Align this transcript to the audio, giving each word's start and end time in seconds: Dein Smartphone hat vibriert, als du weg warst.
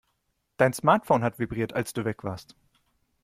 Dein 0.57 0.73
Smartphone 0.73 1.21
hat 1.23 1.37
vibriert, 1.37 1.73
als 1.73 1.93
du 1.93 2.05
weg 2.05 2.23
warst. 2.23 2.55